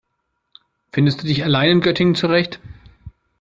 Findest 0.91 1.21
du 1.21 1.27
dich 1.27 1.43
allein 1.43 1.69
in 1.73 1.81
Göttingen 1.81 2.15
zurecht? 2.15 2.59